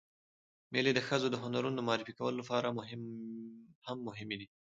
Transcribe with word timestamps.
مېلې 0.71 0.91
د 0.95 0.99
ښځو 1.07 1.27
د 1.31 1.35
هنرونو 1.43 1.77
د 1.77 1.81
معرفي 1.87 2.13
کولو 2.19 2.37
له 2.39 2.45
پاره 2.49 2.69
هم 3.87 3.97
مهمې 4.07 4.35
دي. 4.39 4.47